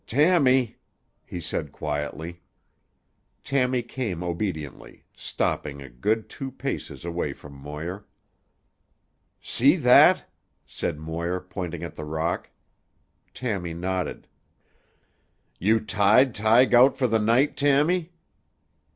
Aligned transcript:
"Tammy," 0.07 0.79
he 1.23 1.39
said 1.39 1.71
quietly. 1.71 2.41
Tammy 3.43 3.83
came 3.83 4.23
obediently, 4.23 5.05
stopping 5.15 5.79
a 5.79 5.89
good 5.89 6.27
two 6.27 6.49
paces 6.49 7.05
away 7.05 7.33
from 7.33 7.53
Moir. 7.53 8.07
"See 9.43 9.75
that?" 9.75 10.27
said 10.65 10.97
Moir, 10.97 11.39
pointing 11.39 11.83
at 11.83 11.93
the 11.93 12.03
rock. 12.05 12.49
Tammy 13.35 13.75
nodded. 13.75 14.27
"You 15.59 15.79
tied 15.79 16.33
Tige 16.33 16.73
out 16.73 16.97
for 16.97 17.07
tuh 17.07 17.19
night, 17.19 17.55
Tammy?" 17.55 18.11